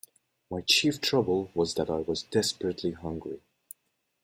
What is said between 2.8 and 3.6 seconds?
hungry.